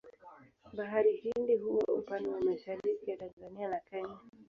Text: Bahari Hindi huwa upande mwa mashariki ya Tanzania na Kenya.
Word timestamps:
Bahari 0.73 1.11
Hindi 1.15 1.55
huwa 1.55 1.83
upande 1.93 2.29
mwa 2.29 2.41
mashariki 2.41 3.09
ya 3.09 3.17
Tanzania 3.17 3.67
na 3.69 3.79
Kenya. 3.79 4.17